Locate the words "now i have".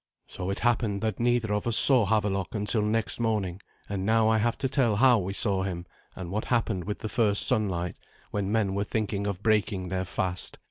4.03-4.57